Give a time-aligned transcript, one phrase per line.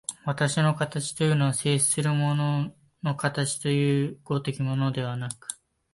[0.25, 5.61] 私の形というのは、静止する物の形という如きものをいうのでなく、